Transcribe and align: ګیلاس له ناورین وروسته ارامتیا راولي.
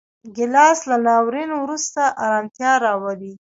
ګیلاس 0.35 0.79
له 0.89 0.97
ناورین 1.05 1.51
وروسته 1.55 2.01
ارامتیا 2.25 2.71
راولي. 2.85 3.33